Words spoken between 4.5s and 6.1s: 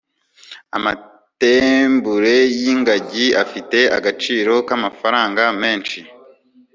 k'amafaranga menshi